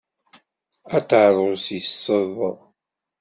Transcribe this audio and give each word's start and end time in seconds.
Aṭarus 0.97 1.65
yesseḍ. 1.77 2.35